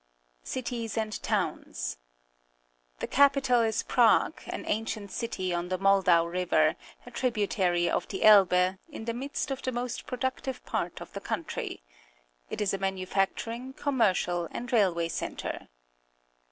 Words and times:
Cities 0.41 0.97
and 0.97 1.21
Towns.— 1.21 1.99
The 3.01 3.05
capital 3.05 3.61
is 3.61 3.83
Prague, 3.83 4.41
an 4.47 4.65
ancient 4.67 5.11
city 5.11 5.53
on 5.53 5.69
the 5.69 5.77
Moldau 5.77 6.25
River, 6.25 6.75
a 7.05 7.11
tributary 7.11 7.87
of 7.87 8.07
the 8.07 8.23
Elbe, 8.23 8.79
in 8.89 9.05
the 9.05 9.13
midst 9.13 9.51
of 9.51 9.61
the 9.61 9.71
most 9.71 10.07
productive 10.07 10.65
part 10.65 11.01
of 11.01 11.13
the 11.13 11.21
country. 11.21 11.83
It 12.49 12.61
is 12.61 12.73
a 12.73 12.79
manufacturing, 12.79 13.73
commercial, 13.73 14.47
and 14.49 14.73
railway 14.73 15.07
centre. 15.07 15.67